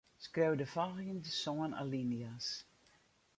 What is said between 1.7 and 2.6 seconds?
alinea's.